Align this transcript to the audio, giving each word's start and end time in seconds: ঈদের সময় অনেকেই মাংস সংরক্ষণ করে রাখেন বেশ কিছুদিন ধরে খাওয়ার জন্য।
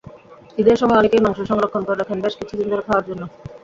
ঈদের 0.57 0.77
সময় 0.77 0.99
অনেকেই 1.01 1.23
মাংস 1.23 1.39
সংরক্ষণ 1.43 1.81
করে 1.83 1.99
রাখেন 1.99 2.17
বেশ 2.23 2.33
কিছুদিন 2.39 2.67
ধরে 2.69 2.83
খাওয়ার 2.87 3.07
জন্য। 3.09 3.23